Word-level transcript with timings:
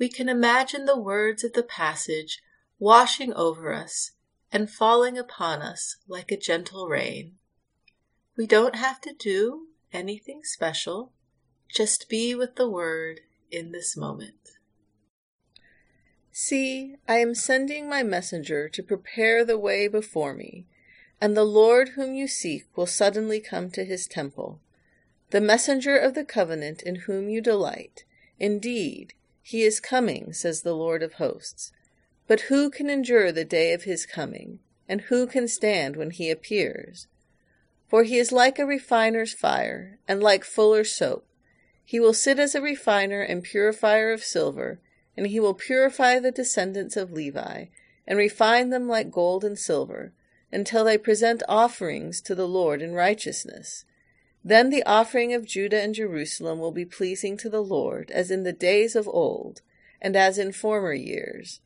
we 0.00 0.08
can 0.08 0.30
imagine 0.30 0.86
the 0.86 0.98
words 0.98 1.44
of 1.44 1.52
the 1.52 1.62
passage 1.62 2.42
washing 2.78 3.34
over 3.34 3.70
us 3.70 4.12
and 4.50 4.70
falling 4.70 5.18
upon 5.18 5.60
us 5.60 5.98
like 6.08 6.32
a 6.32 6.38
gentle 6.38 6.88
rain. 6.88 7.34
We 8.34 8.46
don't 8.46 8.76
have 8.76 9.02
to 9.02 9.12
do 9.12 9.66
anything 9.92 10.40
special, 10.42 11.12
just 11.68 12.08
be 12.08 12.34
with 12.34 12.56
the 12.56 12.68
word 12.68 13.20
in 13.50 13.72
this 13.72 13.94
moment. 13.94 14.52
See, 16.32 16.96
I 17.06 17.18
am 17.18 17.34
sending 17.34 17.86
my 17.86 18.02
messenger 18.02 18.70
to 18.70 18.82
prepare 18.82 19.44
the 19.44 19.58
way 19.58 19.86
before 19.86 20.32
me, 20.32 20.64
and 21.20 21.36
the 21.36 21.44
Lord 21.44 21.90
whom 21.90 22.14
you 22.14 22.26
seek 22.26 22.64
will 22.74 22.86
suddenly 22.86 23.40
come 23.40 23.70
to 23.72 23.84
his 23.84 24.06
temple. 24.06 24.60
The 25.28 25.42
messenger 25.42 25.98
of 25.98 26.14
the 26.14 26.24
covenant 26.24 26.82
in 26.82 26.94
whom 26.96 27.28
you 27.28 27.42
delight. 27.42 28.04
Indeed, 28.38 29.12
he 29.42 29.62
is 29.62 29.80
coming, 29.80 30.32
says 30.32 30.62
the 30.62 30.74
Lord 30.74 31.02
of 31.02 31.14
hosts. 31.14 31.72
But 32.26 32.42
who 32.42 32.70
can 32.70 32.88
endure 32.88 33.32
the 33.32 33.44
day 33.44 33.72
of 33.72 33.84
his 33.84 34.06
coming? 34.06 34.60
And 34.88 35.02
who 35.02 35.26
can 35.26 35.48
stand 35.48 35.96
when 35.96 36.10
he 36.10 36.30
appears? 36.30 37.06
For 37.88 38.04
he 38.04 38.18
is 38.18 38.32
like 38.32 38.58
a 38.58 38.66
refiner's 38.66 39.32
fire, 39.32 39.98
and 40.06 40.22
like 40.22 40.44
fuller's 40.44 40.94
soap. 40.94 41.26
He 41.84 41.98
will 41.98 42.14
sit 42.14 42.38
as 42.38 42.54
a 42.54 42.60
refiner 42.60 43.20
and 43.20 43.42
purifier 43.42 44.12
of 44.12 44.22
silver, 44.22 44.80
and 45.16 45.26
he 45.26 45.40
will 45.40 45.54
purify 45.54 46.18
the 46.18 46.30
descendants 46.30 46.96
of 46.96 47.12
Levi, 47.12 47.66
and 48.06 48.18
refine 48.18 48.70
them 48.70 48.88
like 48.88 49.10
gold 49.10 49.44
and 49.44 49.58
silver, 49.58 50.12
until 50.52 50.84
they 50.84 50.98
present 50.98 51.42
offerings 51.48 52.20
to 52.20 52.34
the 52.34 52.48
Lord 52.48 52.80
in 52.82 52.92
righteousness. 52.94 53.84
Then 54.44 54.70
the 54.70 54.82
offering 54.84 55.34
of 55.34 55.44
Judah 55.44 55.80
and 55.80 55.94
Jerusalem 55.94 56.58
will 56.58 56.72
be 56.72 56.84
pleasing 56.84 57.36
to 57.38 57.50
the 57.50 57.62
Lord, 57.62 58.10
as 58.10 58.30
in 58.30 58.42
the 58.42 58.52
days 58.52 58.96
of 58.96 59.06
old, 59.06 59.60
and 60.00 60.16
as 60.16 60.38
in 60.38 60.52
former 60.52 60.94
years. 60.94 61.60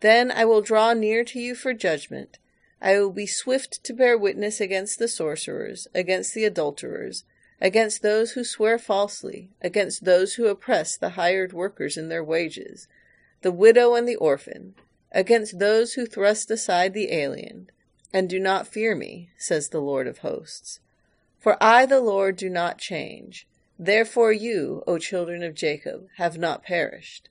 Then 0.00 0.30
I 0.30 0.44
will 0.44 0.62
draw 0.62 0.94
near 0.94 1.24
to 1.24 1.38
you 1.38 1.54
for 1.54 1.74
judgment. 1.74 2.38
I 2.80 2.98
will 2.98 3.10
be 3.10 3.26
swift 3.26 3.82
to 3.84 3.92
bear 3.92 4.16
witness 4.16 4.60
against 4.60 4.98
the 4.98 5.08
sorcerers, 5.08 5.88
against 5.94 6.32
the 6.32 6.44
adulterers, 6.44 7.24
against 7.60 8.02
those 8.02 8.32
who 8.32 8.44
swear 8.44 8.78
falsely, 8.78 9.50
against 9.60 10.04
those 10.04 10.34
who 10.34 10.46
oppress 10.46 10.96
the 10.96 11.10
hired 11.10 11.52
workers 11.52 11.96
in 11.96 12.08
their 12.08 12.22
wages, 12.22 12.86
the 13.42 13.52
widow 13.52 13.94
and 13.94 14.08
the 14.08 14.16
orphan, 14.16 14.74
against 15.12 15.58
those 15.58 15.94
who 15.94 16.06
thrust 16.06 16.50
aside 16.50 16.94
the 16.94 17.12
alien, 17.12 17.68
and 18.12 18.28
do 18.28 18.38
not 18.38 18.68
fear 18.68 18.94
me, 18.94 19.30
says 19.36 19.68
the 19.68 19.80
Lord 19.80 20.06
of 20.06 20.18
hosts. 20.18 20.80
For 21.38 21.56
I, 21.62 21.86
the 21.86 22.00
Lord, 22.00 22.36
do 22.36 22.50
not 22.50 22.78
change. 22.78 23.46
Therefore 23.78 24.32
you, 24.32 24.82
O 24.86 24.98
children 24.98 25.42
of 25.42 25.54
Jacob, 25.54 26.08
have 26.16 26.36
not 26.36 26.64
perished. 26.64 27.28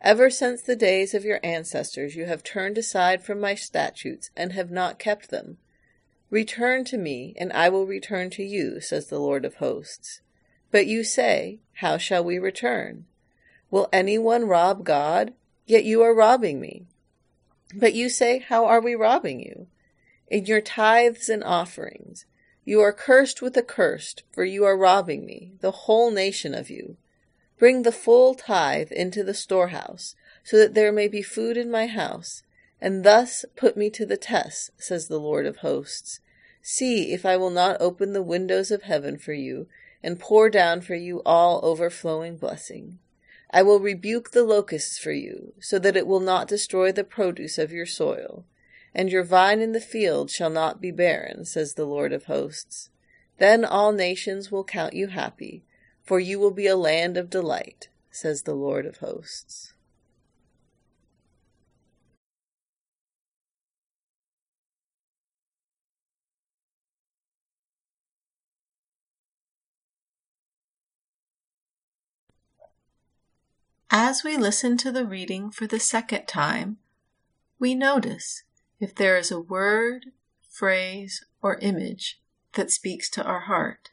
Ever 0.00 0.30
since 0.30 0.62
the 0.62 0.76
days 0.76 1.12
of 1.12 1.24
your 1.24 1.40
ancestors 1.42 2.16
you 2.16 2.24
have 2.24 2.42
turned 2.42 2.78
aside 2.78 3.22
from 3.22 3.40
my 3.40 3.54
statutes 3.54 4.30
and 4.36 4.52
have 4.52 4.70
not 4.70 4.98
kept 4.98 5.30
them. 5.30 5.58
Return 6.30 6.84
to 6.84 6.96
me, 6.96 7.34
and 7.36 7.52
I 7.52 7.68
will 7.68 7.86
return 7.86 8.30
to 8.30 8.44
you, 8.44 8.80
says 8.80 9.08
the 9.08 9.18
Lord 9.18 9.44
of 9.44 9.56
hosts. 9.56 10.20
But 10.70 10.86
you 10.86 11.02
say, 11.02 11.58
How 11.74 11.98
shall 11.98 12.22
we 12.22 12.38
return? 12.38 13.06
Will 13.70 13.88
anyone 13.92 14.46
rob 14.46 14.84
God? 14.84 15.34
Yet 15.66 15.84
you 15.84 16.02
are 16.02 16.14
robbing 16.14 16.60
me. 16.60 16.86
But 17.74 17.94
you 17.94 18.08
say, 18.08 18.38
How 18.38 18.64
are 18.64 18.80
we 18.80 18.94
robbing 18.94 19.40
you? 19.40 19.66
In 20.28 20.46
your 20.46 20.60
tithes 20.60 21.28
and 21.28 21.42
offerings. 21.42 22.24
You 22.70 22.80
are 22.82 22.92
cursed 22.92 23.42
with 23.42 23.56
a 23.56 23.64
curse, 23.64 24.14
for 24.30 24.44
you 24.44 24.64
are 24.64 24.76
robbing 24.76 25.26
me, 25.26 25.54
the 25.60 25.72
whole 25.72 26.12
nation 26.12 26.54
of 26.54 26.70
you. 26.70 26.98
Bring 27.58 27.82
the 27.82 27.90
full 27.90 28.36
tithe 28.36 28.92
into 28.92 29.24
the 29.24 29.34
storehouse, 29.34 30.14
so 30.44 30.56
that 30.56 30.74
there 30.74 30.92
may 30.92 31.08
be 31.08 31.20
food 31.20 31.56
in 31.56 31.68
my 31.68 31.88
house, 31.88 32.44
and 32.80 33.02
thus 33.02 33.44
put 33.56 33.76
me 33.76 33.90
to 33.90 34.06
the 34.06 34.16
test, 34.16 34.70
says 34.76 35.08
the 35.08 35.18
Lord 35.18 35.46
of 35.46 35.56
hosts. 35.56 36.20
See 36.62 37.12
if 37.12 37.26
I 37.26 37.36
will 37.36 37.50
not 37.50 37.76
open 37.80 38.12
the 38.12 38.22
windows 38.22 38.70
of 38.70 38.82
heaven 38.82 39.18
for 39.18 39.32
you, 39.32 39.66
and 40.00 40.20
pour 40.20 40.48
down 40.48 40.80
for 40.80 40.94
you 40.94 41.22
all 41.26 41.58
overflowing 41.64 42.36
blessing. 42.36 43.00
I 43.50 43.62
will 43.62 43.80
rebuke 43.80 44.30
the 44.30 44.44
locusts 44.44 44.96
for 44.96 45.10
you, 45.10 45.54
so 45.58 45.80
that 45.80 45.96
it 45.96 46.06
will 46.06 46.20
not 46.20 46.46
destroy 46.46 46.92
the 46.92 47.02
produce 47.02 47.58
of 47.58 47.72
your 47.72 47.84
soil 47.84 48.44
and 48.94 49.10
your 49.10 49.24
vine 49.24 49.60
in 49.60 49.72
the 49.72 49.80
field 49.80 50.30
shall 50.30 50.50
not 50.50 50.80
be 50.80 50.90
barren, 50.90 51.44
says 51.44 51.74
the 51.74 51.84
Lord 51.84 52.12
of 52.12 52.24
hosts. 52.24 52.90
Then 53.38 53.64
all 53.64 53.92
nations 53.92 54.50
will 54.50 54.64
count 54.64 54.94
you 54.94 55.08
happy, 55.08 55.64
for 56.02 56.18
you 56.18 56.38
will 56.38 56.50
be 56.50 56.66
a 56.66 56.76
land 56.76 57.16
of 57.16 57.30
delight, 57.30 57.88
says 58.10 58.42
the 58.42 58.54
Lord 58.54 58.86
of 58.86 58.98
hosts. 58.98 59.74
As 73.92 74.22
we 74.22 74.36
listen 74.36 74.76
to 74.78 74.92
the 74.92 75.04
reading 75.04 75.50
for 75.50 75.66
the 75.66 75.80
second 75.80 76.26
time, 76.26 76.78
we 77.58 77.74
notice 77.74 78.44
if 78.80 78.94
there 78.94 79.16
is 79.16 79.30
a 79.30 79.40
word, 79.40 80.06
phrase, 80.48 81.24
or 81.42 81.58
image 81.58 82.20
that 82.54 82.70
speaks 82.70 83.08
to 83.10 83.22
our 83.22 83.40
heart. 83.40 83.90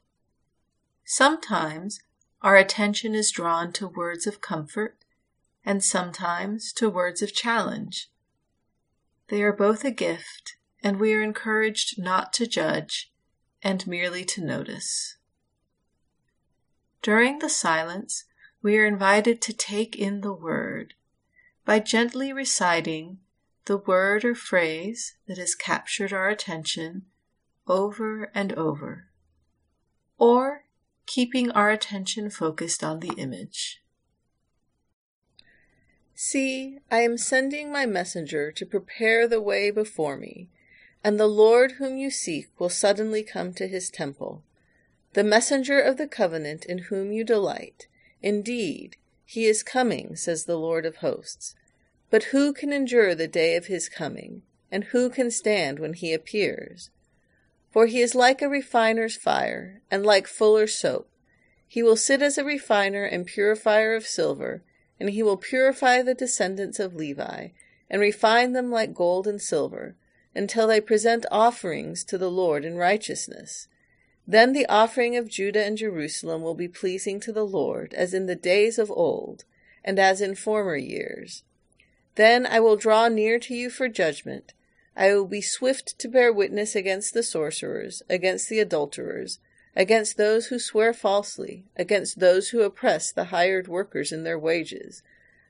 Sometimes 1.05 1.99
our 2.41 2.55
attention 2.55 3.13
is 3.13 3.31
drawn 3.31 3.71
to 3.73 3.87
words 3.87 4.25
of 4.25 4.41
comfort 4.41 4.97
and 5.65 5.83
sometimes 5.83 6.71
to 6.73 6.89
words 6.89 7.21
of 7.21 7.33
challenge. 7.33 8.09
They 9.27 9.43
are 9.43 9.53
both 9.53 9.83
a 9.83 9.91
gift, 9.91 10.55
and 10.81 10.99
we 10.99 11.13
are 11.13 11.21
encouraged 11.21 12.01
not 12.01 12.31
to 12.33 12.47
judge 12.47 13.11
and 13.61 13.85
merely 13.85 14.23
to 14.23 14.43
notice. 14.43 15.17
During 17.01 17.39
the 17.39 17.49
silence, 17.49 18.23
we 18.61 18.77
are 18.77 18.85
invited 18.85 19.41
to 19.41 19.53
take 19.53 19.95
in 19.95 20.21
the 20.21 20.33
word 20.33 20.93
by 21.65 21.79
gently 21.79 22.31
reciting 22.31 23.19
the 23.67 23.77
word 23.77 24.23
or 24.23 24.33
phrase 24.33 25.15
that 25.27 25.37
has 25.37 25.53
captured 25.53 26.13
our 26.13 26.29
attention 26.29 27.03
over 27.67 28.31
and 28.33 28.53
over, 28.53 29.07
or 30.17 30.63
keeping 31.05 31.51
our 31.51 31.69
attention 31.69 32.29
focused 32.29 32.81
on 32.81 33.01
the 33.01 33.13
image. 33.17 33.81
See, 36.15 36.79
I 36.89 37.01
am 37.01 37.17
sending 37.17 37.71
my 37.71 37.85
messenger 37.85 38.51
to 38.53 38.65
prepare 38.65 39.27
the 39.27 39.41
way 39.41 39.69
before 39.69 40.15
me, 40.17 40.49
and 41.03 41.19
the 41.19 41.27
Lord 41.27 41.73
whom 41.73 41.97
you 41.97 42.09
seek 42.09 42.47
will 42.57 42.69
suddenly 42.69 43.21
come 43.21 43.53
to 43.53 43.67
his 43.67 43.89
temple. 43.89 44.43
The 45.11 45.25
messenger 45.25 45.79
of 45.79 45.97
the 45.97 46.07
covenant 46.07 46.65
in 46.65 46.77
whom 46.89 47.11
you 47.11 47.25
delight, 47.25 47.87
indeed, 48.21 48.95
he 49.25 49.45
is 49.45 49.61
coming, 49.61 50.15
says 50.15 50.45
the 50.45 50.57
Lord 50.57 50.85
of 50.85 50.97
hosts. 50.97 51.53
But 52.09 52.25
who 52.25 52.53
can 52.53 52.71
endure 52.71 53.13
the 53.13 53.27
day 53.27 53.55
of 53.55 53.65
his 53.65 53.89
coming, 53.89 54.43
and 54.71 54.85
who 54.85 55.09
can 55.09 55.29
stand 55.29 55.79
when 55.79 55.93
he 55.93 56.13
appears? 56.13 56.89
For 57.69 57.85
he 57.85 58.01
is 58.01 58.15
like 58.15 58.41
a 58.41 58.49
refiner's 58.49 59.17
fire, 59.17 59.81
and 59.91 60.05
like 60.05 60.27
fuller's 60.27 60.77
soap. 60.77 61.09
He 61.67 61.83
will 61.83 61.97
sit 61.97 62.21
as 62.21 62.37
a 62.37 62.45
refiner 62.45 63.03
and 63.03 63.25
purifier 63.25 63.93
of 63.93 64.07
silver, 64.07 64.63
and 64.99 65.09
he 65.09 65.21
will 65.21 65.37
purify 65.37 66.01
the 66.01 66.13
descendants 66.13 66.79
of 66.79 66.95
Levi, 66.95 67.49
and 67.89 68.01
refine 68.01 68.53
them 68.53 68.71
like 68.71 68.93
gold 68.93 69.27
and 69.27 69.41
silver, 69.41 69.95
until 70.33 70.67
they 70.67 70.79
present 70.79 71.25
offerings 71.29 72.03
to 72.05 72.17
the 72.17 72.31
Lord 72.31 72.63
in 72.63 72.77
righteousness. 72.77 73.67
Then 74.25 74.53
the 74.53 74.65
offering 74.67 75.15
of 75.15 75.29
Judah 75.29 75.65
and 75.65 75.77
Jerusalem 75.77 76.41
will 76.41 76.55
be 76.55 76.67
pleasing 76.67 77.19
to 77.21 77.31
the 77.31 77.45
Lord, 77.45 77.93
as 77.93 78.13
in 78.13 78.25
the 78.25 78.35
days 78.35 78.77
of 78.77 78.91
old, 78.91 79.43
and 79.83 79.99
as 79.99 80.21
in 80.21 80.35
former 80.35 80.77
years. 80.77 81.43
Then 82.17 82.47
I 82.47 82.59
will 82.59 82.75
draw 82.77 83.07
near 83.07 83.37
to 83.39 83.53
you 83.53 83.69
for 83.69 83.87
judgment, 83.87 84.53
I 84.95 85.13
will 85.13 85.27
be 85.27 85.41
swift 85.41 85.99
to 85.99 86.07
bear 86.07 86.33
witness 86.33 86.75
against 86.75 87.13
the 87.13 87.21
sorcerers, 87.21 88.01
against 88.09 88.49
the 88.49 88.57
adulterers, 88.59 89.37
against 89.75 90.17
those 90.17 90.47
who 90.47 90.57
swear 90.57 90.93
falsely, 90.93 91.65
against 91.75 92.19
those 92.19 92.49
who 92.49 92.63
oppress 92.63 93.11
the 93.11 93.25
hired 93.25 93.67
workers 93.67 94.11
in 94.11 94.23
their 94.23 94.39
wages, 94.39 95.03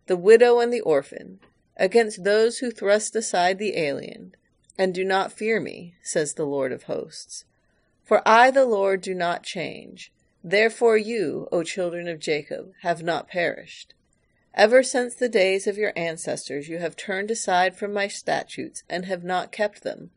the 0.07 0.17
widow 0.17 0.59
and 0.59 0.73
the 0.73 0.81
orphan, 0.81 1.39
against 1.77 2.25
those 2.25 2.57
who 2.57 2.69
thrust 2.69 3.15
aside 3.15 3.59
the 3.59 3.77
alien, 3.77 4.35
and 4.77 4.93
do 4.93 5.05
not 5.05 5.31
fear 5.31 5.61
me, 5.61 5.93
says 6.01 6.33
the 6.33 6.45
Lord 6.45 6.73
of 6.73 6.83
hosts. 6.83 7.45
For 8.03 8.21
I, 8.27 8.51
the 8.51 8.65
Lord, 8.65 8.99
do 8.99 9.15
not 9.15 9.43
change. 9.43 10.11
Therefore 10.43 10.97
you, 10.97 11.47
O 11.49 11.63
children 11.63 12.09
of 12.09 12.19
Jacob, 12.19 12.73
have 12.81 13.01
not 13.01 13.29
perished. 13.29 13.93
Ever 14.57 14.81
since 14.81 15.13
the 15.13 15.29
days 15.29 15.67
of 15.67 15.77
your 15.77 15.93
ancestors 15.95 16.67
you 16.67 16.79
have 16.79 16.95
turned 16.95 17.29
aside 17.29 17.77
from 17.77 17.93
my 17.93 18.07
statutes 18.07 18.81
and 18.89 19.05
have 19.05 19.23
not 19.23 19.51
kept 19.51 19.83
them. 19.83 20.09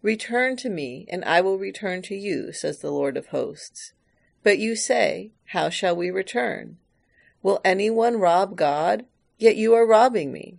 Return 0.00 0.56
to 0.56 0.70
me, 0.70 1.04
and 1.10 1.22
I 1.26 1.42
will 1.42 1.58
return 1.58 2.00
to 2.02 2.14
you, 2.14 2.52
says 2.52 2.78
the 2.78 2.90
Lord 2.90 3.18
of 3.18 3.26
hosts. 3.26 3.92
But 4.42 4.58
you 4.58 4.76
say, 4.76 5.32
How 5.48 5.68
shall 5.68 5.94
we 5.94 6.10
return? 6.10 6.78
Will 7.42 7.60
anyone 7.66 8.16
rob 8.16 8.56
God? 8.56 9.04
Yet 9.36 9.56
you 9.56 9.74
are 9.74 9.86
robbing 9.86 10.32
me. 10.32 10.56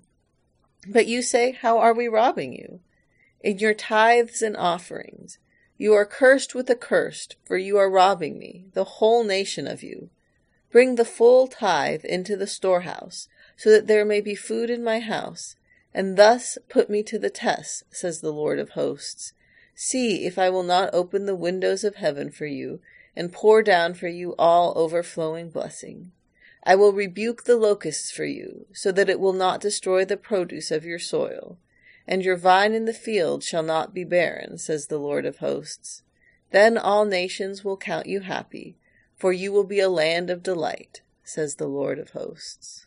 But 0.88 1.08
you 1.08 1.24
say, 1.24 1.54
How 1.54 1.80
are 1.80 1.96
we 1.96 2.08
robbing 2.08 2.54
you? 2.54 2.82
In 3.42 3.58
your 3.58 3.74
tithes 3.74 4.44
and 4.44 4.56
offerings. 4.56 5.40
You 5.76 5.96
are 5.96 6.06
cursed 6.06 6.54
with 6.54 6.70
a 6.70 6.76
curse, 6.76 7.30
for 7.44 7.58
you 7.58 7.78
are 7.78 7.90
robbing 7.90 8.38
me, 8.38 8.66
the 8.74 8.84
whole 8.84 9.24
nation 9.24 9.66
of 9.66 9.82
you. 9.82 10.12
Bring 10.70 10.96
the 10.96 11.06
full 11.06 11.48
tithe 11.48 12.04
into 12.04 12.36
the 12.36 12.48
storehouse, 12.48 13.30
so 13.56 13.72
that 13.72 13.88
there 13.88 14.04
may 14.04 14.20
be 14.20 14.36
food 14.36 14.70
in 14.70 14.84
my 14.84 15.00
house, 15.00 15.56
and 15.94 16.18
thus 16.18 16.58
put 16.68 16.90
me 16.90 17.04
to 17.04 17.18
the 17.18 17.30
test, 17.30 17.84
says 17.90 18.20
the 18.20 18.34
Lord 18.34 18.60
of 18.60 18.72
hosts. 18.72 19.34
See 19.76 20.26
if 20.26 20.38
I 20.38 20.50
will 20.50 20.64
not 20.64 20.94
open 20.94 21.26
the 21.26 21.36
windows 21.36 21.84
of 21.84 21.96
heaven 21.96 22.30
for 22.32 22.46
you, 22.46 22.82
and 23.16 23.32
pour 23.32 23.64
down 23.64 23.94
for 23.94 24.10
you 24.10 24.36
all 24.38 24.74
overflowing 24.76 25.50
blessing. 25.50 26.12
I 26.64 26.76
will 26.76 26.92
rebuke 26.92 27.46
the 27.46 27.56
locusts 27.56 28.12
for 28.12 28.26
you, 28.26 28.66
so 28.74 28.92
that 28.92 29.10
it 29.10 29.22
will 29.22 29.34
not 29.34 29.62
destroy 29.62 30.04
the 30.04 30.18
produce 30.18 30.70
of 30.70 30.84
your 30.84 31.00
soil, 31.00 31.58
and 32.06 32.26
your 32.26 32.36
vine 32.36 32.74
in 32.74 32.84
the 32.84 32.94
field 32.94 33.42
shall 33.42 33.64
not 33.64 33.94
be 33.94 34.04
barren, 34.04 34.58
says 34.58 34.88
the 34.88 35.00
Lord 35.00 35.26
of 35.26 35.38
hosts. 35.38 36.04
Then 36.52 36.78
all 36.78 37.06
nations 37.06 37.64
will 37.64 37.78
count 37.78 38.08
you 38.08 38.20
happy 38.20 38.76
for 39.18 39.34
you 39.34 39.52
will 39.52 39.64
be 39.64 39.80
a 39.80 39.90
land 39.90 40.30
of 40.30 40.44
delight, 40.44 41.02
says 41.24 41.56
the 41.56 41.68
Lord 41.68 42.00
of 42.00 42.12
hosts. 42.12 42.87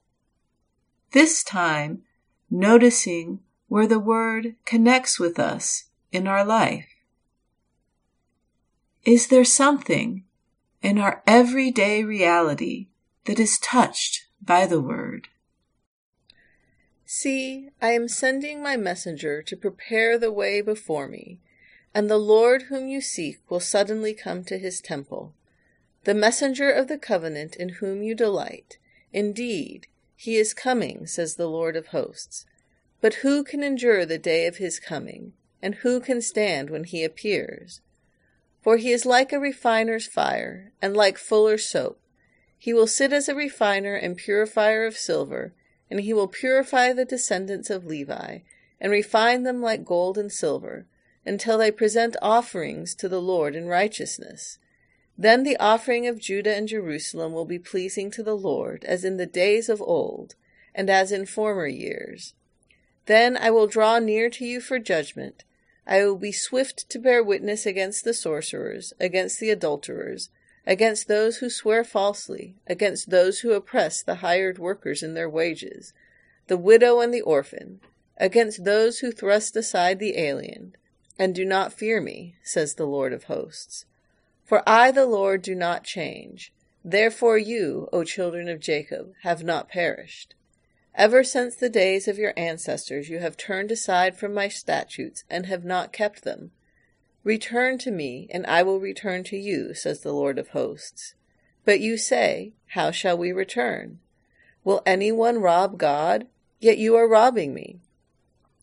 This 1.11 1.43
time, 1.43 2.03
noticing 2.49 3.39
where 3.67 3.87
the 3.87 3.99
word 3.99 4.55
connects 4.65 5.19
with 5.19 5.39
us 5.39 5.85
in 6.11 6.27
our 6.27 6.43
life. 6.43 6.87
Is 9.03 9.27
there 9.27 9.45
something 9.45 10.23
in 10.81 10.97
our 10.97 11.23
everyday 11.25 12.03
reality 12.03 12.87
that 13.25 13.39
is 13.39 13.59
touched 13.59 14.27
by 14.41 14.65
the 14.65 14.81
word? 14.81 15.27
See, 17.05 17.69
I 17.81 17.91
am 17.91 18.07
sending 18.07 18.63
my 18.63 18.77
messenger 18.77 19.41
to 19.41 19.57
prepare 19.57 20.17
the 20.17 20.31
way 20.31 20.61
before 20.61 21.07
me, 21.07 21.39
and 21.93 22.09
the 22.09 22.17
Lord 22.17 22.63
whom 22.63 22.87
you 22.87 23.01
seek 23.01 23.39
will 23.49 23.59
suddenly 23.59 24.13
come 24.13 24.43
to 24.45 24.57
his 24.57 24.79
temple. 24.79 25.33
The 26.05 26.13
messenger 26.13 26.71
of 26.71 26.87
the 26.87 26.97
covenant 26.97 27.55
in 27.57 27.69
whom 27.69 28.01
you 28.01 28.15
delight. 28.15 28.77
Indeed, 29.11 29.87
he 30.21 30.37
is 30.37 30.53
coming, 30.53 31.07
says 31.07 31.33
the 31.33 31.49
Lord 31.49 31.75
of 31.75 31.87
hosts. 31.87 32.45
But 33.01 33.15
who 33.25 33.43
can 33.43 33.63
endure 33.63 34.05
the 34.05 34.19
day 34.19 34.45
of 34.45 34.57
his 34.57 34.79
coming? 34.79 35.33
And 35.63 35.73
who 35.73 35.99
can 35.99 36.21
stand 36.21 36.69
when 36.69 36.83
he 36.83 37.03
appears? 37.03 37.81
For 38.61 38.77
he 38.77 38.91
is 38.91 39.03
like 39.03 39.33
a 39.33 39.39
refiner's 39.39 40.05
fire, 40.05 40.73
and 40.79 40.95
like 40.95 41.17
fuller's 41.17 41.65
soap. 41.65 41.99
He 42.55 42.71
will 42.71 42.85
sit 42.85 43.11
as 43.11 43.27
a 43.27 43.33
refiner 43.33 43.95
and 43.95 44.15
purifier 44.15 44.85
of 44.85 44.95
silver, 44.95 45.55
and 45.89 46.01
he 46.01 46.13
will 46.13 46.27
purify 46.27 46.93
the 46.93 47.03
descendants 47.03 47.71
of 47.71 47.87
Levi, 47.87 48.41
and 48.79 48.91
refine 48.91 49.41
them 49.41 49.59
like 49.59 49.83
gold 49.83 50.19
and 50.19 50.31
silver, 50.31 50.85
until 51.25 51.57
they 51.57 51.71
present 51.71 52.15
offerings 52.21 52.93
to 52.93 53.09
the 53.09 53.21
Lord 53.21 53.55
in 53.55 53.65
righteousness. 53.65 54.59
Then 55.17 55.43
the 55.43 55.57
offering 55.57 56.07
of 56.07 56.19
Judah 56.19 56.55
and 56.55 56.67
Jerusalem 56.67 57.33
will 57.33 57.45
be 57.45 57.59
pleasing 57.59 58.11
to 58.11 58.23
the 58.23 58.37
Lord, 58.37 58.83
as 58.85 59.03
in 59.03 59.17
the 59.17 59.25
days 59.25 59.69
of 59.69 59.81
old, 59.81 60.35
and 60.73 60.89
as 60.89 61.11
in 61.11 61.25
former 61.25 61.67
years. 61.67 62.33
Then 63.05 63.35
I 63.37 63.51
will 63.51 63.67
draw 63.67 63.99
near 63.99 64.29
to 64.29 64.45
you 64.45 64.61
for 64.61 64.79
judgment. 64.79 65.43
I 65.85 66.05
will 66.05 66.17
be 66.17 66.31
swift 66.31 66.89
to 66.89 66.99
bear 66.99 67.23
witness 67.23 67.65
against 67.65 68.03
the 68.03 68.13
sorcerers, 68.13 68.93
against 68.99 69.39
the 69.39 69.49
adulterers, 69.49 70.29
against 70.65 71.07
those 71.07 71.37
who 71.37 71.49
swear 71.49 71.83
falsely, 71.83 72.55
against 72.67 73.09
those 73.09 73.39
who 73.39 73.53
oppress 73.53 74.03
the 74.03 74.15
hired 74.15 74.59
workers 74.59 75.01
in 75.03 75.13
their 75.13 75.29
wages, 75.29 75.93
the 76.47 76.57
widow 76.57 76.99
and 76.99 77.13
the 77.13 77.21
orphan, 77.21 77.81
against 78.17 78.63
those 78.63 78.99
who 78.99 79.11
thrust 79.11 79.55
aside 79.55 79.99
the 79.99 80.17
alien, 80.17 80.75
and 81.17 81.33
do 81.33 81.43
not 81.43 81.73
fear 81.73 81.99
me, 81.99 82.35
says 82.43 82.75
the 82.75 82.85
Lord 82.85 83.11
of 83.11 83.25
hosts. 83.25 83.85
For 84.51 84.67
I, 84.67 84.91
the 84.91 85.05
Lord, 85.05 85.43
do 85.43 85.55
not 85.55 85.85
change. 85.85 86.51
Therefore 86.83 87.37
you, 87.37 87.87
O 87.93 88.03
children 88.03 88.49
of 88.49 88.59
Jacob, 88.59 89.13
have 89.21 89.45
not 89.45 89.69
perished. 89.69 90.35
Ever 90.93 91.23
since 91.23 91.55
the 91.55 91.69
days 91.69 92.05
of 92.09 92.17
your 92.17 92.33
ancestors 92.35 93.07
you 93.07 93.19
have 93.19 93.37
turned 93.37 93.71
aside 93.71 94.17
from 94.17 94.33
my 94.33 94.49
statutes 94.49 95.23
and 95.29 95.45
have 95.45 95.63
not 95.63 95.93
kept 95.93 96.25
them. 96.25 96.51
Return 97.23 97.77
to 97.77 97.91
me, 97.91 98.27
and 98.29 98.45
I 98.45 98.61
will 98.61 98.81
return 98.81 99.23
to 99.23 99.37
you, 99.37 99.73
says 99.73 100.01
the 100.01 100.11
Lord 100.11 100.37
of 100.37 100.49
hosts. 100.49 101.15
But 101.63 101.79
you 101.79 101.95
say, 101.95 102.51
How 102.71 102.91
shall 102.91 103.17
we 103.17 103.31
return? 103.31 103.99
Will 104.65 104.83
any 104.85 105.13
one 105.13 105.39
rob 105.39 105.77
God? 105.77 106.27
Yet 106.59 106.77
you 106.77 106.97
are 106.97 107.07
robbing 107.07 107.53
me. 107.53 107.79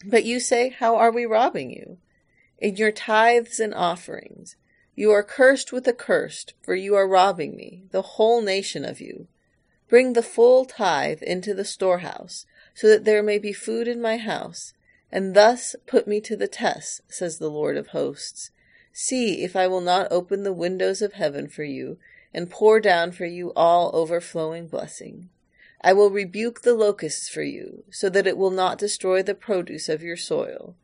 But 0.04 0.26
you 0.26 0.38
say, 0.38 0.68
How 0.68 0.96
are 0.96 1.10
we 1.10 1.24
robbing 1.24 1.70
you? 1.70 1.96
In 2.58 2.76
your 2.76 2.92
tithes 2.92 3.58
and 3.58 3.72
offerings. 3.72 4.56
You 4.98 5.12
are 5.12 5.22
cursed 5.22 5.72
with 5.72 5.86
a 5.86 5.92
curse, 5.92 6.44
for 6.60 6.74
you 6.74 6.96
are 6.96 7.06
robbing 7.06 7.54
me, 7.54 7.84
the 7.92 8.02
whole 8.02 8.42
nation 8.42 8.84
of 8.84 9.00
you. 9.00 9.28
Bring 9.88 10.14
the 10.14 10.24
full 10.24 10.64
tithe 10.64 11.22
into 11.22 11.54
the 11.54 11.64
storehouse, 11.64 12.46
so 12.74 12.88
that 12.88 13.04
there 13.04 13.22
may 13.22 13.38
be 13.38 13.52
food 13.52 13.86
in 13.86 14.02
my 14.02 14.16
house, 14.16 14.72
and 15.12 15.36
thus 15.36 15.76
put 15.86 16.08
me 16.08 16.20
to 16.22 16.34
the 16.34 16.48
test, 16.48 17.02
says 17.06 17.38
the 17.38 17.48
Lord 17.48 17.76
of 17.76 17.94
hosts. 17.94 18.50
See 18.92 19.44
if 19.44 19.54
I 19.54 19.68
will 19.68 19.80
not 19.80 20.10
open 20.10 20.42
the 20.42 20.52
windows 20.52 21.00
of 21.00 21.12
heaven 21.12 21.46
for 21.46 21.62
you, 21.62 21.98
and 22.34 22.50
pour 22.50 22.80
down 22.80 23.12
for 23.12 23.24
you 23.24 23.52
all 23.54 23.92
overflowing 23.94 24.66
blessing. 24.66 25.28
I 25.80 25.92
will 25.92 26.10
rebuke 26.10 26.62
the 26.62 26.74
locusts 26.74 27.28
for 27.28 27.42
you, 27.42 27.84
so 27.88 28.08
that 28.08 28.26
it 28.26 28.36
will 28.36 28.50
not 28.50 28.78
destroy 28.78 29.22
the 29.22 29.36
produce 29.36 29.88
of 29.88 30.02
your 30.02 30.16
soil, 30.16 30.74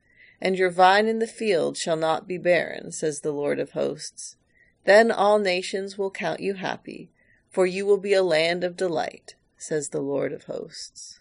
and 0.44 0.56
your 0.56 0.70
vine 0.70 1.08
in 1.08 1.18
the 1.18 1.26
field 1.26 1.76
shall 1.76 1.96
not 1.96 2.28
be 2.28 2.38
barren, 2.38 2.92
says 2.92 3.20
the 3.20 3.32
Lord 3.32 3.58
of 3.58 3.72
hosts. 3.72 4.36
Then 4.84 5.10
all 5.10 5.40
nations 5.40 5.98
will 5.98 6.10
count 6.12 6.38
you 6.38 6.54
happy 6.54 7.10
for 7.54 7.66
you 7.66 7.86
will 7.86 7.98
be 7.98 8.12
a 8.12 8.22
land 8.22 8.64
of 8.64 8.76
delight, 8.76 9.36
says 9.56 9.90
the 9.90 10.00
Lord 10.00 10.32
of 10.32 10.44
hosts. 10.44 11.20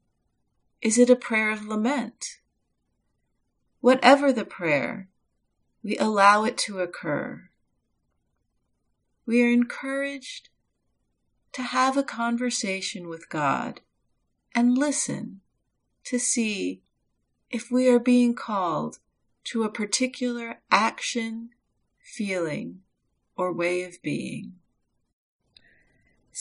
Is 0.81 0.97
it 0.97 1.09
a 1.09 1.15
prayer 1.15 1.51
of 1.51 1.67
lament? 1.67 2.39
Whatever 3.81 4.33
the 4.33 4.45
prayer, 4.45 5.09
we 5.83 5.97
allow 5.97 6.43
it 6.43 6.57
to 6.59 6.79
occur. 6.79 7.49
We 9.25 9.43
are 9.43 9.49
encouraged 9.49 10.49
to 11.53 11.61
have 11.61 11.97
a 11.97 12.03
conversation 12.03 13.07
with 13.07 13.29
God 13.29 13.81
and 14.55 14.77
listen 14.77 15.41
to 16.05 16.17
see 16.17 16.81
if 17.51 17.69
we 17.69 17.87
are 17.87 17.99
being 17.99 18.33
called 18.33 18.99
to 19.43 19.63
a 19.63 19.69
particular 19.69 20.61
action, 20.71 21.49
feeling, 21.99 22.79
or 23.35 23.53
way 23.53 23.83
of 23.83 24.01
being. 24.01 24.53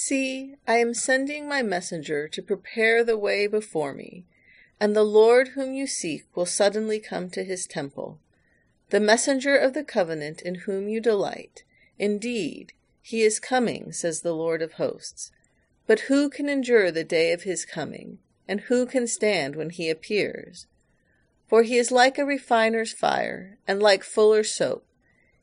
See, 0.02 0.54
I 0.66 0.78
am 0.78 0.94
sending 0.94 1.46
my 1.46 1.60
messenger 1.60 2.26
to 2.26 2.42
prepare 2.42 3.04
the 3.04 3.18
way 3.18 3.46
before 3.46 3.92
me, 3.92 4.24
and 4.80 4.96
the 4.96 5.04
Lord 5.04 5.48
whom 5.48 5.74
you 5.74 5.86
seek 5.86 6.24
will 6.34 6.46
suddenly 6.46 6.98
come 6.98 7.28
to 7.28 7.44
his 7.44 7.66
temple. 7.66 8.18
The 8.88 8.98
messenger 8.98 9.56
of 9.56 9.74
the 9.74 9.84
covenant 9.84 10.40
in 10.40 10.54
whom 10.54 10.88
you 10.88 11.02
delight. 11.02 11.64
Indeed, 11.98 12.72
he 13.02 13.20
is 13.20 13.38
coming, 13.38 13.92
says 13.92 14.22
the 14.22 14.32
Lord 14.32 14.62
of 14.62 14.72
hosts. 14.72 15.32
But 15.86 16.00
who 16.08 16.30
can 16.30 16.48
endure 16.48 16.90
the 16.90 17.04
day 17.04 17.32
of 17.32 17.42
his 17.42 17.66
coming? 17.66 18.20
And 18.48 18.62
who 18.62 18.86
can 18.86 19.06
stand 19.06 19.54
when 19.54 19.68
he 19.68 19.90
appears? 19.90 20.66
For 21.46 21.62
he 21.62 21.76
is 21.76 21.92
like 21.92 22.16
a 22.16 22.24
refiner's 22.24 22.94
fire, 22.94 23.58
and 23.68 23.82
like 23.82 24.02
fuller's 24.02 24.50
soap. 24.50 24.86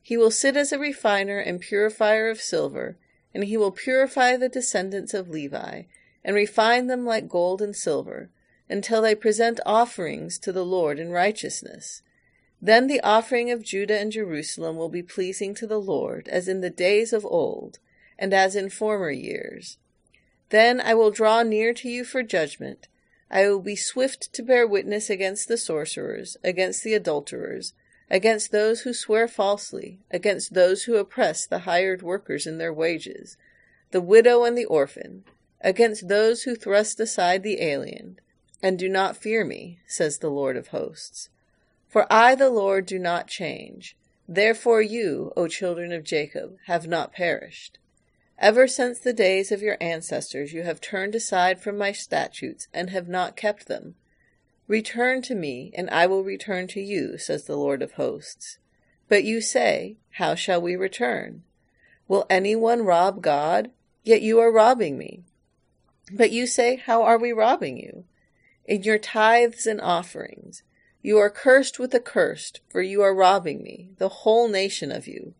He 0.02 0.16
will 0.16 0.32
sit 0.32 0.56
as 0.56 0.72
a 0.72 0.80
refiner 0.80 1.38
and 1.38 1.60
purifier 1.60 2.28
of 2.28 2.40
silver, 2.40 2.98
and 3.38 3.46
he 3.46 3.56
will 3.56 3.70
purify 3.70 4.36
the 4.36 4.48
descendants 4.48 5.14
of 5.14 5.28
Levi, 5.28 5.82
and 6.24 6.34
refine 6.34 6.88
them 6.88 7.06
like 7.06 7.28
gold 7.28 7.62
and 7.62 7.76
silver, 7.76 8.30
until 8.68 9.00
they 9.00 9.14
present 9.14 9.60
offerings 9.64 10.40
to 10.40 10.50
the 10.50 10.64
Lord 10.64 10.98
in 10.98 11.12
righteousness. 11.12 12.02
Then 12.60 12.88
the 12.88 13.00
offering 13.02 13.48
of 13.52 13.62
Judah 13.62 13.96
and 13.96 14.10
Jerusalem 14.10 14.76
will 14.76 14.88
be 14.88 15.04
pleasing 15.04 15.54
to 15.54 15.68
the 15.68 15.78
Lord, 15.78 16.26
as 16.26 16.48
in 16.48 16.62
the 16.62 16.68
days 16.68 17.12
of 17.12 17.24
old, 17.24 17.78
and 18.18 18.34
as 18.34 18.56
in 18.56 18.70
former 18.70 19.12
years. 19.12 19.78
Then 20.48 20.80
I 20.80 20.94
will 20.94 21.12
draw 21.12 21.44
near 21.44 21.72
to 21.74 21.88
you 21.88 22.02
for 22.02 22.24
judgment. 22.24 22.88
I 23.30 23.48
will 23.48 23.60
be 23.60 23.76
swift 23.76 24.32
to 24.32 24.42
bear 24.42 24.66
witness 24.66 25.08
against 25.08 25.46
the 25.46 25.56
sorcerers, 25.56 26.36
against 26.42 26.82
the 26.82 26.94
adulterers, 26.94 27.72
against 28.10 28.52
those 28.52 28.80
who 28.80 28.92
swear 28.92 29.28
falsely, 29.28 29.98
against 30.10 30.54
those 30.54 30.84
who 30.84 30.96
oppress 30.96 31.46
the 31.46 31.60
hired 31.60 32.02
workers 32.02 32.46
in 32.46 32.58
their 32.58 32.72
wages, 32.72 33.36
the 33.90 34.00
widow 34.00 34.44
and 34.44 34.56
the 34.56 34.64
orphan, 34.64 35.24
against 35.60 36.08
those 36.08 36.42
who 36.42 36.54
thrust 36.54 37.00
aside 37.00 37.42
the 37.42 37.60
alien, 37.60 38.18
and 38.62 38.78
do 38.78 38.88
not 38.88 39.16
fear 39.16 39.44
me, 39.44 39.78
says 39.86 40.18
the 40.18 40.30
Lord 40.30 40.56
of 40.56 40.68
hosts. 40.68 41.28
For 41.88 42.06
I, 42.12 42.34
the 42.34 42.50
Lord, 42.50 42.86
do 42.86 42.98
not 42.98 43.28
change. 43.28 43.96
Therefore 44.28 44.82
you, 44.82 45.32
O 45.36 45.48
children 45.48 45.92
of 45.92 46.04
Jacob, 46.04 46.58
have 46.66 46.86
not 46.86 47.12
perished. 47.12 47.78
Ever 48.38 48.68
since 48.68 48.98
the 49.00 49.12
days 49.12 49.50
of 49.50 49.62
your 49.62 49.76
ancestors 49.80 50.52
you 50.52 50.62
have 50.62 50.80
turned 50.80 51.14
aside 51.14 51.60
from 51.60 51.76
my 51.76 51.92
statutes 51.92 52.68
and 52.72 52.90
have 52.90 53.08
not 53.08 53.36
kept 53.36 53.66
them. 53.66 53.94
Return 54.68 55.22
to 55.22 55.34
me, 55.34 55.72
and 55.74 55.88
I 55.88 56.06
will 56.06 56.22
return 56.22 56.66
to 56.68 56.80
you, 56.80 57.16
says 57.16 57.44
the 57.44 57.56
Lord 57.56 57.80
of 57.80 57.92
hosts. 57.92 58.58
But 59.08 59.24
you 59.24 59.40
say, 59.40 59.96
How 60.12 60.34
shall 60.34 60.60
we 60.60 60.76
return? 60.76 61.42
Will 62.06 62.26
anyone 62.28 62.82
rob 62.82 63.22
God? 63.22 63.70
Yet 64.04 64.20
you 64.20 64.38
are 64.40 64.52
robbing 64.52 64.98
me. 64.98 65.24
But 66.12 66.32
you 66.32 66.46
say, 66.46 66.76
How 66.76 67.02
are 67.02 67.18
we 67.18 67.32
robbing 67.32 67.78
you? 67.78 68.04
In 68.66 68.82
your 68.82 68.98
tithes 68.98 69.66
and 69.66 69.80
offerings. 69.80 70.62
You 71.00 71.16
are 71.16 71.30
cursed 71.30 71.78
with 71.78 71.94
a 71.94 72.00
curse, 72.00 72.52
for 72.68 72.82
you 72.82 73.00
are 73.00 73.14
robbing 73.14 73.62
me, 73.62 73.92
the 73.96 74.10
whole 74.10 74.48
nation 74.48 74.92
of 74.92 75.06
you. 75.06 75.32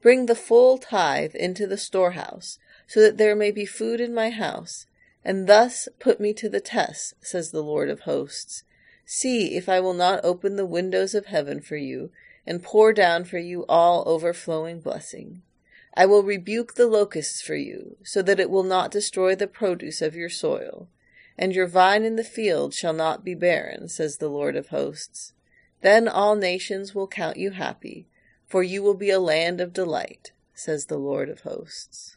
Bring 0.00 0.26
the 0.26 0.34
full 0.34 0.78
tithe 0.78 1.36
into 1.36 1.68
the 1.68 1.78
storehouse, 1.78 2.58
so 2.88 3.00
that 3.00 3.18
there 3.18 3.36
may 3.36 3.52
be 3.52 3.66
food 3.66 4.00
in 4.00 4.12
my 4.12 4.30
house, 4.30 4.86
and 5.24 5.46
thus 5.46 5.88
put 5.98 6.20
me 6.20 6.34
to 6.34 6.48
the 6.48 6.60
test, 6.60 7.14
says 7.20 7.50
the 7.50 7.62
Lord 7.62 7.88
of 7.88 8.00
hosts. 8.00 8.62
See 9.06 9.56
if 9.56 9.68
I 9.68 9.80
will 9.80 9.94
not 9.94 10.24
open 10.24 10.56
the 10.56 10.66
windows 10.66 11.14
of 11.14 11.26
heaven 11.26 11.60
for 11.60 11.76
you, 11.76 12.10
and 12.46 12.62
pour 12.62 12.92
down 12.92 13.24
for 13.24 13.38
you 13.38 13.64
all 13.68 14.02
overflowing 14.06 14.80
blessing. 14.80 15.42
I 15.96 16.06
will 16.06 16.22
rebuke 16.22 16.74
the 16.74 16.86
locusts 16.86 17.40
for 17.40 17.54
you, 17.54 17.96
so 18.02 18.20
that 18.22 18.40
it 18.40 18.50
will 18.50 18.64
not 18.64 18.90
destroy 18.90 19.34
the 19.34 19.46
produce 19.46 20.02
of 20.02 20.14
your 20.14 20.28
soil, 20.28 20.88
and 21.38 21.54
your 21.54 21.66
vine 21.66 22.04
in 22.04 22.16
the 22.16 22.24
field 22.24 22.74
shall 22.74 22.92
not 22.92 23.24
be 23.24 23.34
barren, 23.34 23.88
says 23.88 24.18
the 24.18 24.28
Lord 24.28 24.56
of 24.56 24.68
hosts. 24.68 25.32
Then 25.82 26.08
all 26.08 26.34
nations 26.34 26.94
will 26.94 27.06
count 27.06 27.36
you 27.36 27.52
happy, 27.52 28.06
for 28.46 28.62
you 28.62 28.82
will 28.82 28.94
be 28.94 29.10
a 29.10 29.20
land 29.20 29.60
of 29.60 29.72
delight, 29.72 30.32
says 30.54 30.86
the 30.86 30.98
Lord 30.98 31.28
of 31.28 31.40
hosts. 31.40 32.16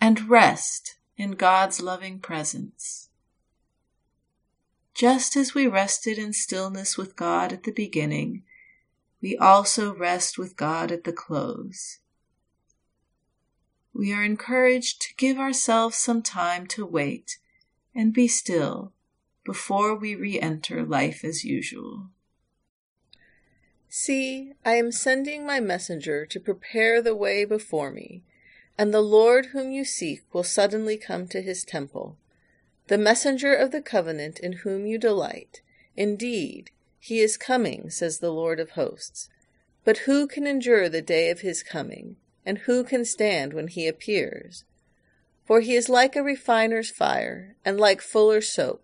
and 0.00 0.30
rest 0.30 0.96
in 1.16 1.32
God's 1.32 1.80
loving 1.80 2.18
presence. 2.18 3.08
Just 4.94 5.36
as 5.36 5.54
we 5.54 5.66
rested 5.66 6.18
in 6.18 6.32
stillness 6.32 6.96
with 6.96 7.16
God 7.16 7.52
at 7.52 7.64
the 7.64 7.72
beginning, 7.72 8.42
we 9.20 9.36
also 9.36 9.94
rest 9.94 10.38
with 10.38 10.56
God 10.56 10.90
at 10.90 11.04
the 11.04 11.12
close. 11.12 11.98
We 13.92 14.12
are 14.12 14.22
encouraged 14.22 15.02
to 15.02 15.14
give 15.16 15.38
ourselves 15.38 15.96
some 15.96 16.22
time 16.22 16.66
to 16.68 16.86
wait 16.86 17.38
and 17.94 18.12
be 18.12 18.28
still 18.28 18.92
before 19.44 19.94
we 19.94 20.14
re 20.14 20.40
enter 20.40 20.84
life 20.84 21.24
as 21.24 21.44
usual. 21.44 22.08
See, 23.88 24.52
I 24.64 24.74
am 24.74 24.92
sending 24.92 25.44
my 25.44 25.58
messenger 25.58 26.24
to 26.24 26.38
prepare 26.38 27.02
the 27.02 27.16
way 27.16 27.44
before 27.44 27.90
me, 27.90 28.22
and 28.80 28.94
the 28.94 29.02
Lord 29.02 29.48
whom 29.52 29.70
you 29.70 29.84
seek 29.84 30.22
will 30.32 30.42
suddenly 30.42 30.96
come 30.96 31.28
to 31.28 31.42
his 31.42 31.64
temple. 31.64 32.16
The 32.86 32.96
messenger 32.96 33.54
of 33.54 33.72
the 33.72 33.82
covenant 33.82 34.38
in 34.38 34.52
whom 34.64 34.86
you 34.86 34.96
delight. 34.96 35.60
Indeed, 35.98 36.70
he 36.98 37.20
is 37.20 37.36
coming, 37.36 37.90
says 37.90 38.20
the 38.20 38.32
Lord 38.32 38.58
of 38.58 38.70
hosts. 38.70 39.28
But 39.84 39.98
who 39.98 40.26
can 40.26 40.46
endure 40.46 40.88
the 40.88 41.02
day 41.02 41.28
of 41.28 41.40
his 41.40 41.62
coming, 41.62 42.16
and 42.46 42.56
who 42.60 42.82
can 42.82 43.04
stand 43.04 43.52
when 43.52 43.68
he 43.68 43.86
appears? 43.86 44.64
For 45.44 45.60
he 45.60 45.74
is 45.74 45.90
like 45.90 46.16
a 46.16 46.22
refiner's 46.22 46.90
fire, 46.90 47.56
and 47.62 47.78
like 47.78 48.00
fuller's 48.00 48.50
soap. 48.50 48.82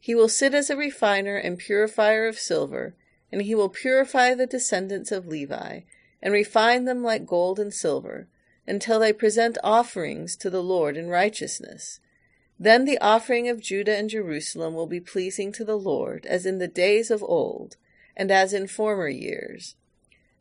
He 0.00 0.16
will 0.16 0.28
sit 0.28 0.52
as 0.52 0.68
a 0.68 0.76
refiner 0.76 1.36
and 1.36 1.58
purifier 1.58 2.26
of 2.26 2.40
silver, 2.40 2.96
and 3.30 3.42
he 3.42 3.54
will 3.54 3.68
purify 3.68 4.34
the 4.34 4.48
descendants 4.48 5.12
of 5.12 5.28
Levi, 5.28 5.82
and 6.20 6.34
refine 6.34 6.86
them 6.86 7.04
like 7.04 7.24
gold 7.24 7.60
and 7.60 7.72
silver, 7.72 8.26
until 8.68 8.98
they 8.98 9.12
present 9.12 9.58
offerings 9.64 10.36
to 10.36 10.50
the 10.50 10.62
Lord 10.62 10.96
in 10.96 11.08
righteousness. 11.08 12.00
Then 12.60 12.84
the 12.84 12.98
offering 12.98 13.48
of 13.48 13.60
Judah 13.60 13.96
and 13.96 14.10
Jerusalem 14.10 14.74
will 14.74 14.86
be 14.86 15.00
pleasing 15.00 15.52
to 15.52 15.64
the 15.64 15.78
Lord, 15.78 16.26
as 16.26 16.44
in 16.44 16.58
the 16.58 16.68
days 16.68 17.10
of 17.10 17.22
old, 17.22 17.76
and 18.16 18.30
as 18.30 18.52
in 18.52 18.66
former 18.66 19.08
years. 19.08 19.76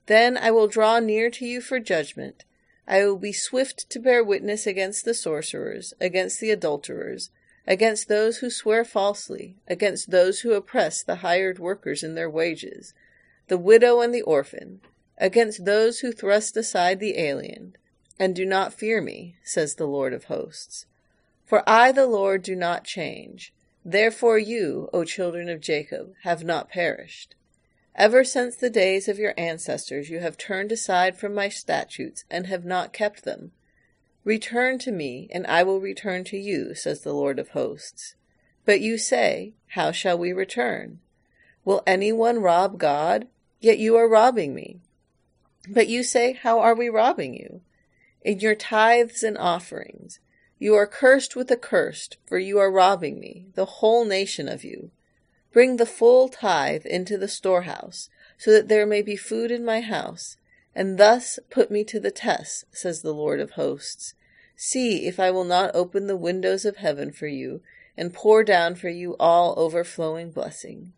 Then 0.07 0.37
I 0.37 0.51
will 0.51 0.67
draw 0.67 0.99
near 0.99 1.29
to 1.29 1.45
you 1.45 1.61
for 1.61 1.79
judgment. 1.79 2.43
I 2.87 3.05
will 3.05 3.17
be 3.17 3.33
swift 3.33 3.89
to 3.89 3.99
bear 3.99 4.23
witness 4.23 4.65
against 4.65 5.05
the 5.05 5.13
sorcerers, 5.13 5.93
against 5.99 6.39
the 6.39 6.51
adulterers, 6.51 7.29
against 7.67 8.07
those 8.07 8.37
who 8.37 8.49
swear 8.49 8.85
falsely, 8.85 9.57
against 9.67 10.09
those 10.09 10.39
who 10.39 10.53
oppress 10.53 11.03
the 11.03 11.17
hired 11.17 11.59
workers 11.59 12.01
in 12.01 12.15
their 12.15 12.29
wages, 12.29 12.93
the 13.47 13.57
widow 13.57 13.99
and 13.99 14.13
the 14.13 14.21
orphan, 14.21 14.79
against 15.17 15.65
those 15.65 15.99
who 15.99 16.11
thrust 16.11 16.55
aside 16.55 16.99
the 16.99 17.19
alien, 17.19 17.75
and 18.19 18.35
do 18.35 18.45
not 18.45 18.73
fear 18.73 19.01
me, 19.01 19.35
says 19.43 19.75
the 19.75 19.87
Lord 19.87 20.13
of 20.13 20.25
hosts. 20.25 20.85
For 21.45 21.63
I, 21.67 21.91
the 21.91 22.07
Lord, 22.07 22.43
do 22.43 22.55
not 22.55 22.83
change. 22.83 23.53
Therefore 23.85 24.37
you, 24.37 24.89
O 24.91 25.03
children 25.03 25.47
of 25.49 25.61
Jacob, 25.61 26.13
have 26.23 26.43
not 26.43 26.69
perished. 26.69 27.35
Ever 27.95 28.23
since 28.23 28.55
the 28.55 28.69
days 28.69 29.07
of 29.07 29.17
your 29.17 29.33
ancestors 29.37 30.09
you 30.09 30.19
have 30.19 30.37
turned 30.37 30.71
aside 30.71 31.17
from 31.17 31.33
my 31.33 31.49
statutes 31.49 32.25
and 32.29 32.47
have 32.47 32.65
not 32.65 32.93
kept 32.93 33.23
them. 33.23 33.51
Return 34.23 34.77
to 34.79 34.91
me, 34.91 35.29
and 35.31 35.47
I 35.47 35.63
will 35.63 35.79
return 35.79 36.23
to 36.25 36.37
you, 36.37 36.75
says 36.75 37.01
the 37.01 37.13
Lord 37.13 37.39
of 37.39 37.49
hosts. 37.49 38.15
But 38.65 38.81
you 38.81 38.97
say, 38.97 39.53
How 39.69 39.91
shall 39.91 40.17
we 40.17 40.33
return? 40.33 40.99
Will 41.63 41.81
anyone 41.87 42.39
rob 42.39 42.77
God? 42.77 43.27
Yet 43.61 43.79
you 43.79 43.95
are 43.95 44.07
robbing 44.07 44.53
me. 44.53 44.81
But 45.69 45.87
you 45.87 46.03
say, 46.03 46.33
How 46.33 46.59
are 46.59 46.75
we 46.75 46.89
robbing 46.89 47.33
you? 47.33 47.61
In 48.27 48.41
your 48.41 48.55
tithes 48.55 49.23
and 49.23 49.37
offerings. 49.37 50.19
You 50.59 50.75
are 50.75 50.85
cursed 50.85 51.37
with 51.37 51.49
a 51.49 51.55
curse, 51.55 52.09
for 52.25 52.37
you 52.37 52.59
are 52.59 52.69
robbing 52.69 53.21
me, 53.21 53.45
the 53.55 53.79
whole 53.79 54.03
nation 54.03 54.49
of 54.49 54.65
you. 54.65 54.91
Bring 55.53 55.77
the 55.77 55.85
full 55.85 56.27
tithe 56.27 56.85
into 56.85 57.17
the 57.17 57.29
storehouse, 57.29 58.09
so 58.37 58.51
that 58.51 58.67
there 58.67 58.85
may 58.85 59.01
be 59.01 59.15
food 59.15 59.49
in 59.49 59.63
my 59.63 59.79
house, 59.79 60.35
and 60.75 60.97
thus 60.97 61.39
put 61.49 61.71
me 61.71 61.85
to 61.85 62.01
the 62.01 62.11
test, 62.11 62.65
says 62.73 63.01
the 63.01 63.13
Lord 63.13 63.39
of 63.39 63.51
hosts. 63.51 64.13
See 64.57 65.07
if 65.07 65.21
I 65.21 65.31
will 65.31 65.45
not 65.45 65.73
open 65.73 66.07
the 66.07 66.17
windows 66.17 66.65
of 66.65 66.75
heaven 66.75 67.13
for 67.13 67.27
you, 67.27 67.61
and 67.95 68.13
pour 68.13 68.43
down 68.43 68.75
for 68.75 68.89
you 68.89 69.15
all 69.21 69.53
overflowing 69.55 70.31
blessing. 70.31 70.91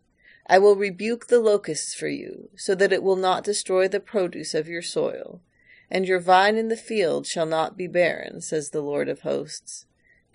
I 0.47 0.57
will 0.57 0.75
rebuke 0.75 1.27
the 1.27 1.39
locusts 1.39 1.93
for 1.93 2.07
you, 2.07 2.49
so 2.55 2.73
that 2.73 2.91
it 2.91 3.03
will 3.03 3.15
not 3.15 3.43
destroy 3.43 3.87
the 3.87 3.99
produce 3.99 4.55
of 4.55 4.67
your 4.67 4.81
soil, 4.81 5.41
and 5.91 6.07
your 6.07 6.19
vine 6.19 6.57
in 6.57 6.67
the 6.67 6.77
field 6.77 7.25
shall 7.25 7.45
not 7.45 7.77
be 7.77 7.87
barren, 7.87 8.41
says 8.41 8.69
the 8.69 8.81
Lord 8.81 9.09
of 9.09 9.21
hosts. 9.21 9.85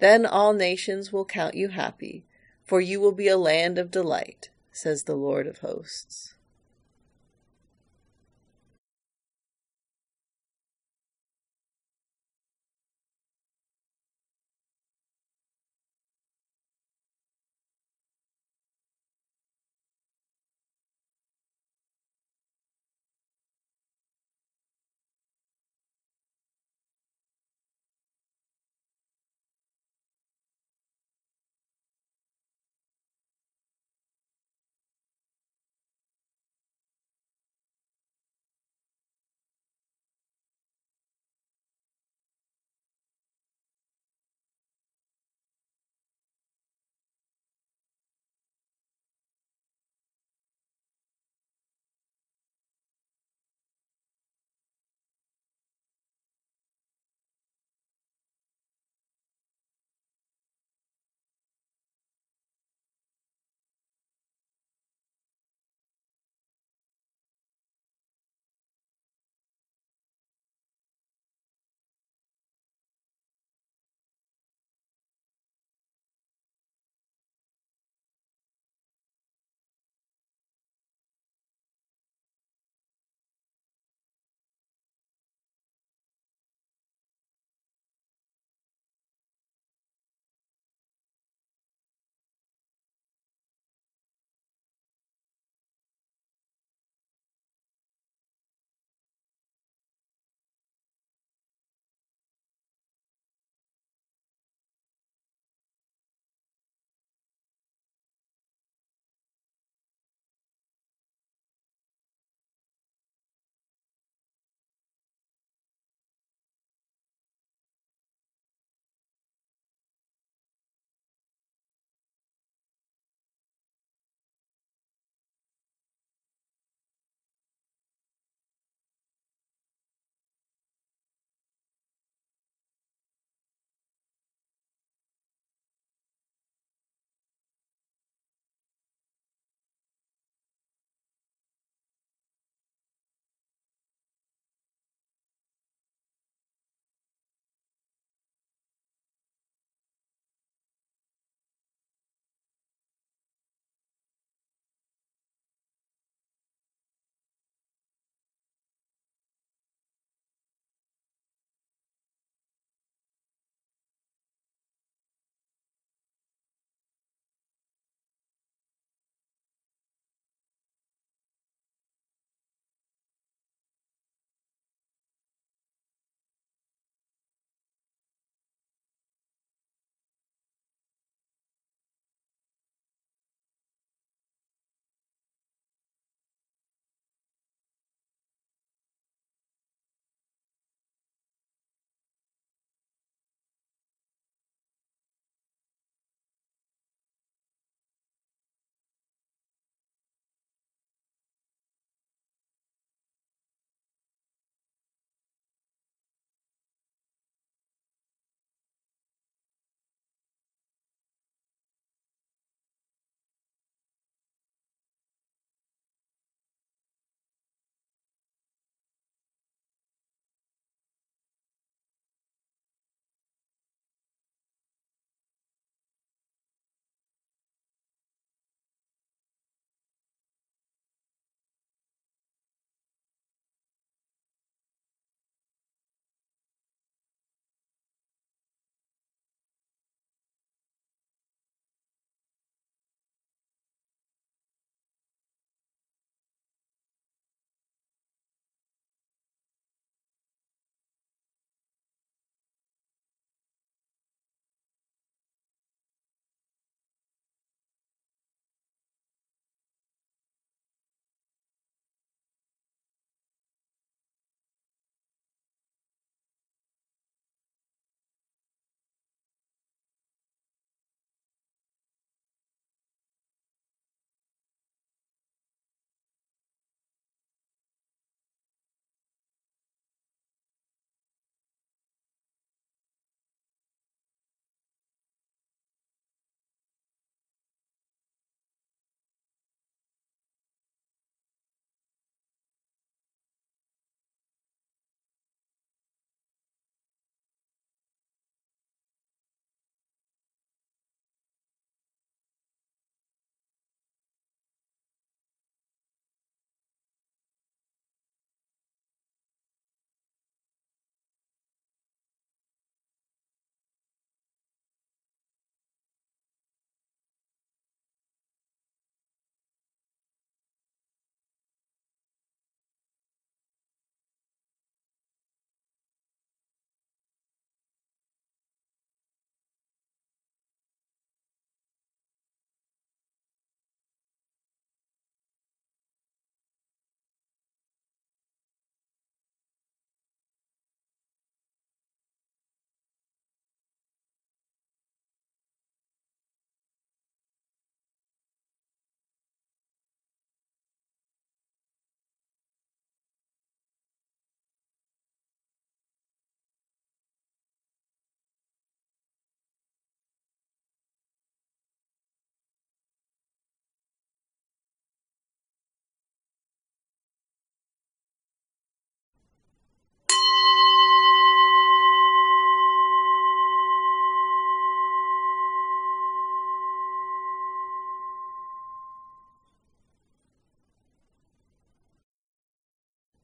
Then 0.00 0.26
all 0.26 0.52
nations 0.52 1.12
will 1.12 1.24
count 1.24 1.54
you 1.54 1.68
happy, 1.68 2.24
for 2.64 2.80
you 2.80 3.00
will 3.00 3.12
be 3.12 3.28
a 3.28 3.38
land 3.38 3.78
of 3.78 3.90
delight, 3.90 4.50
says 4.72 5.04
the 5.04 5.14
Lord 5.14 5.46
of 5.46 5.58
hosts. 5.58 6.33